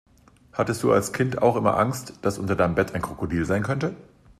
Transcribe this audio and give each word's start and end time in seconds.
Hattest 0.53 0.81
du 0.81 0.91
als 0.91 1.13
Kind 1.13 1.43
auch 1.43 1.55
immer 1.55 1.77
Angst, 1.77 2.13
dass 2.23 2.39
unter 2.39 2.55
deinem 2.55 2.73
Bett 2.73 2.95
ein 2.95 3.03
Krokodil 3.03 3.45
sein 3.45 3.61
könnte? 3.61 3.95